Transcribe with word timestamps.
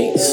Beats, 0.00 0.29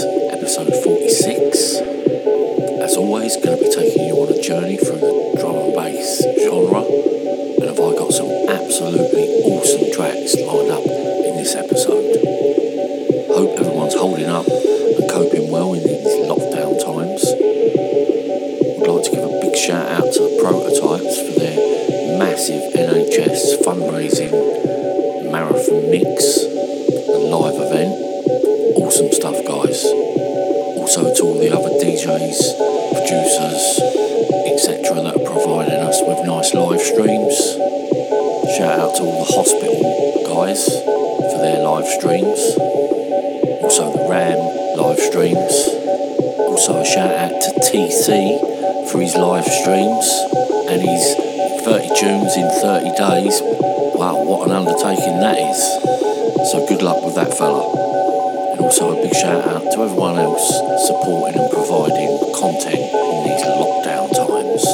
to 59.78 59.84
everyone 59.84 60.18
else 60.18 60.58
supporting 60.88 61.40
and 61.40 61.52
providing 61.52 62.10
content 62.34 62.82
in 62.82 63.18
these 63.30 63.46
lockdown 63.46 64.10
times. 64.10 64.66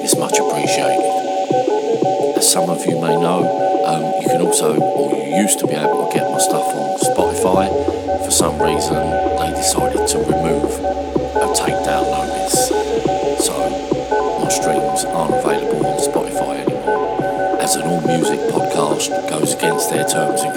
It's 0.00 0.16
much 0.16 0.40
appreciated. 0.40 1.12
As 2.40 2.50
some 2.50 2.70
of 2.70 2.80
you 2.86 2.96
may 2.96 3.20
know, 3.20 3.44
um, 3.84 4.00
you 4.22 4.28
can 4.32 4.40
also, 4.40 4.80
or 4.80 5.12
you 5.12 5.36
used 5.44 5.58
to 5.58 5.66
be 5.66 5.74
able 5.74 6.08
to 6.08 6.14
get 6.16 6.24
my 6.30 6.38
stuff 6.38 6.64
on 6.72 6.96
Spotify. 7.04 7.68
For 8.24 8.30
some 8.30 8.56
reason, 8.56 8.96
they 9.36 9.52
decided 9.52 10.08
to 10.08 10.18
remove 10.24 10.72
a 11.36 11.52
takedown 11.52 12.08
notice. 12.08 12.72
So 13.44 13.52
my 14.40 14.48
streams 14.48 15.04
aren't 15.04 15.36
available 15.36 15.84
on 15.84 16.00
Spotify 16.00 16.64
anymore. 16.64 17.60
As 17.60 17.76
an 17.76 17.82
all 17.82 18.00
music 18.06 18.40
podcast 18.48 19.12
goes 19.28 19.52
against 19.52 19.90
their 19.90 20.08
terms 20.08 20.40
and 20.40 20.49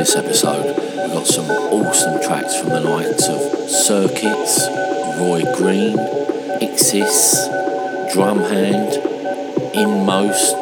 this 0.00 0.16
episode. 0.16 0.64
We've 0.64 1.12
got 1.12 1.26
some 1.26 1.44
awesome 1.44 2.22
tracks 2.22 2.58
from 2.58 2.70
the 2.70 2.80
likes 2.80 3.28
of 3.28 3.38
Circuits, 3.68 4.66
Roy 5.20 5.42
Green, 5.56 5.98
Ixis, 6.58 7.36
Drumhand, 8.10 8.96
Inmost, 9.74 10.56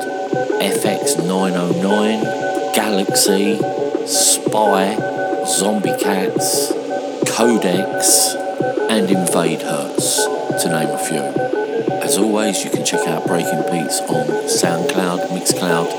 FX909, 0.58 2.74
Galaxy, 2.74 3.60
Spy, 4.08 4.96
Zombie 5.46 5.94
Cats, 6.00 6.72
Codex, 7.30 8.34
and 8.90 9.08
Invade 9.08 9.62
Hertz, 9.62 10.26
to 10.64 10.68
name 10.68 10.90
a 10.90 10.98
few. 10.98 11.22
As 12.02 12.18
always, 12.18 12.64
you 12.64 12.70
can 12.70 12.84
check 12.84 13.06
out 13.06 13.24
Breaking 13.28 13.62
Beats 13.70 14.00
on 14.00 14.26
SoundCloud, 14.48 15.28
Mixcloud, 15.28 15.92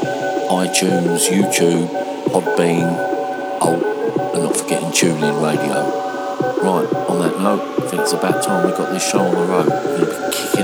iTunes, 0.50 1.30
YouTube, 1.30 1.88
Podbean, 2.26 3.10
forgetting 4.90 5.18
TuneIn 5.18 5.42
Radio. 5.44 6.10
Right, 6.62 6.94
on 7.10 7.20
that 7.20 7.40
note, 7.40 7.62
I 7.80 7.90
think 7.90 8.02
it's 8.02 8.14
about 8.14 8.44
time 8.44 8.66
we 8.66 8.72
got 8.72 8.92
this 8.92 9.10
show 9.10 9.20
on 9.20 9.36
the 9.36 9.46
road. 9.46 10.59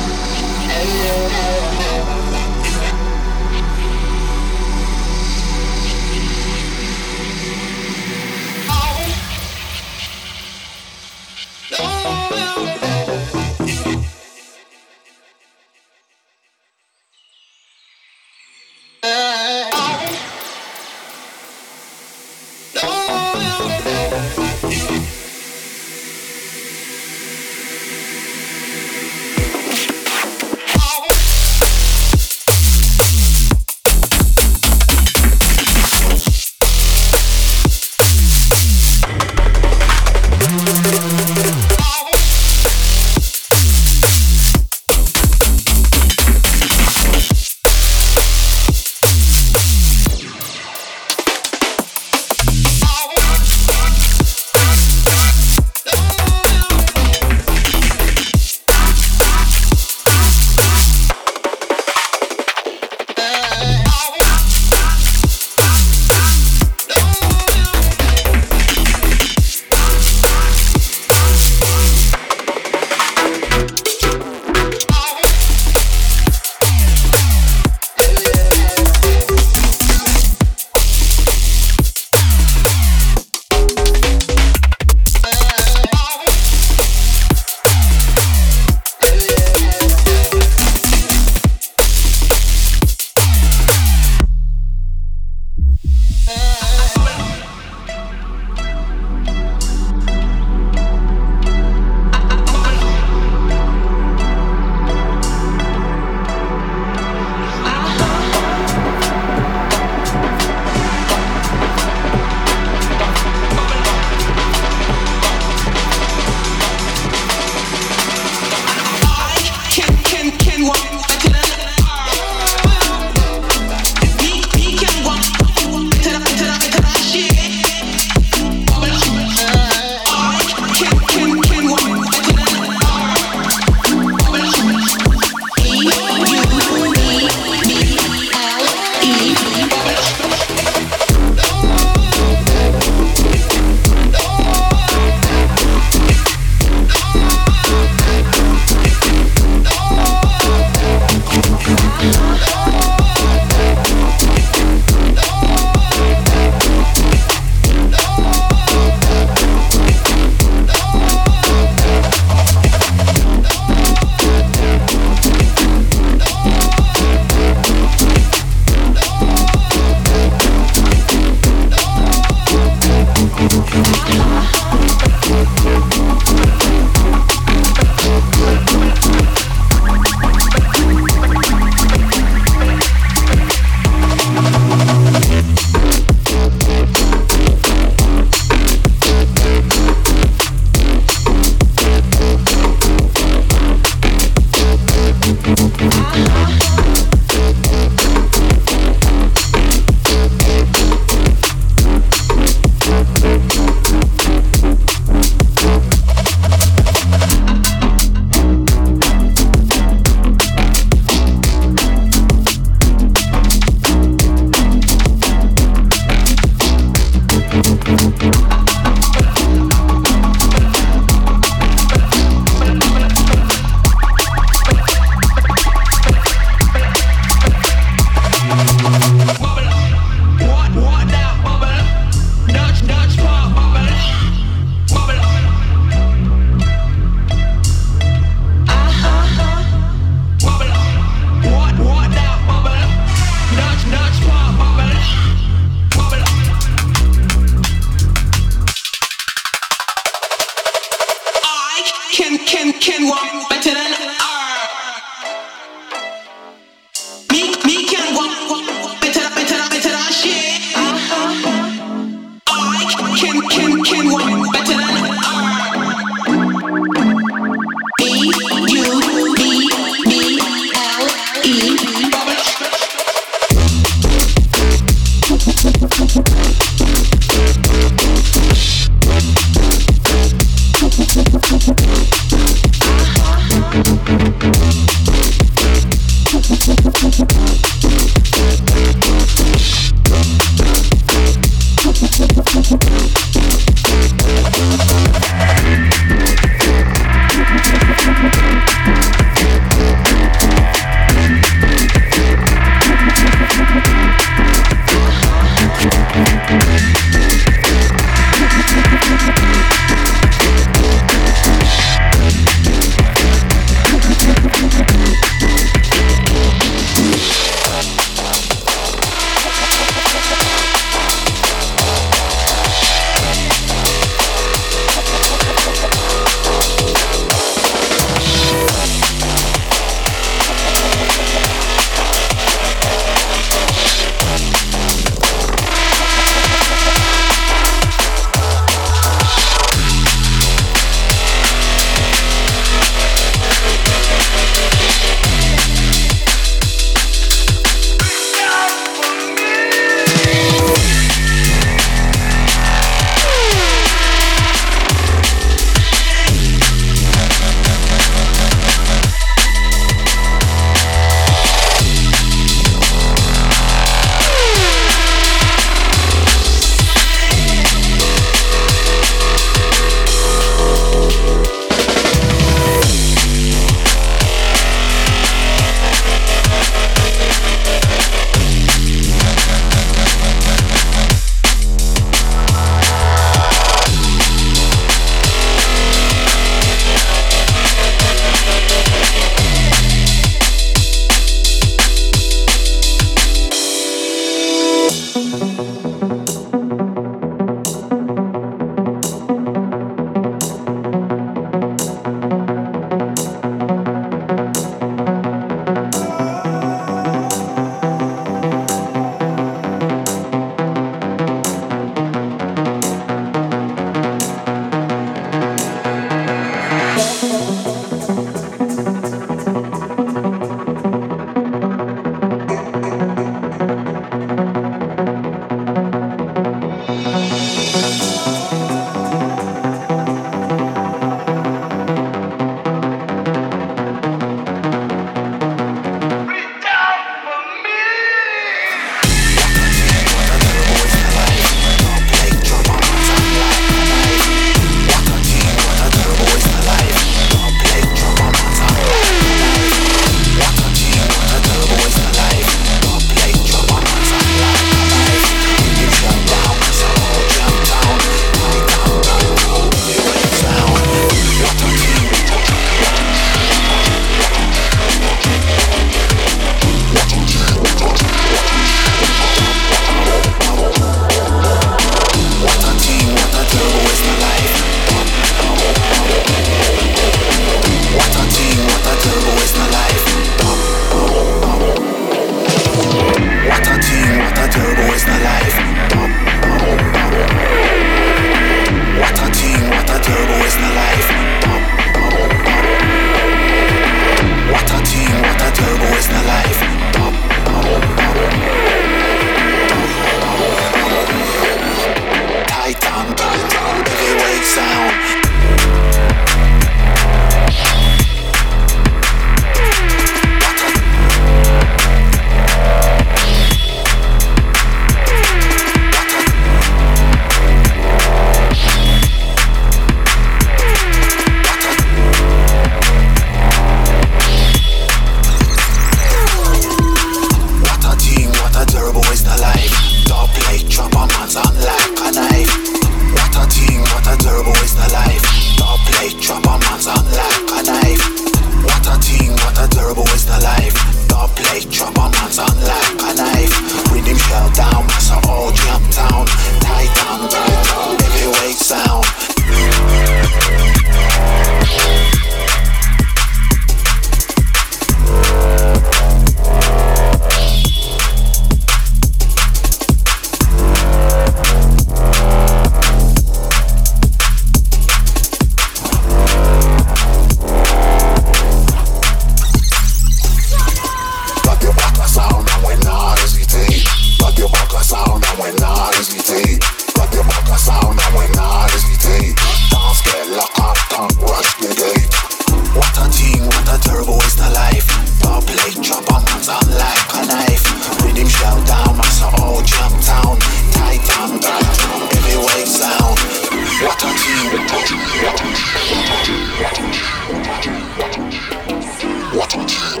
What? 599.33 599.55
a 599.55 600.00